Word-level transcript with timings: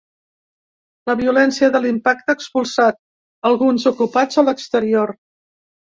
La 1.09 1.15
violència 1.19 1.69
de 1.75 1.81
l’impacte 1.83 2.35
ha 2.35 2.37
expulsat 2.39 2.99
alguns 3.51 3.89
ocupats 3.95 4.41
a 4.43 4.49
l’exterior. 4.49 5.19